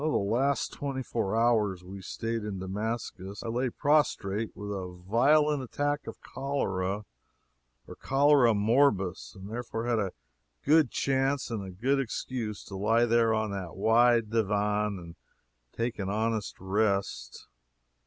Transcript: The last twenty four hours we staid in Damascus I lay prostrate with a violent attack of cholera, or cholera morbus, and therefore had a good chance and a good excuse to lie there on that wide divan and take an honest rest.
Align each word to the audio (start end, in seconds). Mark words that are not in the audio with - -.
The 0.01 0.07
last 0.07 0.73
twenty 0.73 1.03
four 1.03 1.35
hours 1.39 1.83
we 1.83 2.01
staid 2.01 2.43
in 2.43 2.57
Damascus 2.57 3.43
I 3.43 3.49
lay 3.49 3.69
prostrate 3.69 4.49
with 4.57 4.71
a 4.71 4.87
violent 4.89 5.61
attack 5.61 6.07
of 6.07 6.19
cholera, 6.21 7.05
or 7.85 7.95
cholera 7.97 8.55
morbus, 8.55 9.35
and 9.35 9.47
therefore 9.47 9.85
had 9.85 9.99
a 9.99 10.13
good 10.65 10.89
chance 10.89 11.51
and 11.51 11.63
a 11.63 11.69
good 11.69 11.99
excuse 11.99 12.63
to 12.63 12.75
lie 12.75 13.05
there 13.05 13.31
on 13.31 13.51
that 13.51 13.75
wide 13.75 14.31
divan 14.31 14.97
and 14.97 15.15
take 15.71 15.99
an 15.99 16.09
honest 16.09 16.59
rest. 16.59 17.47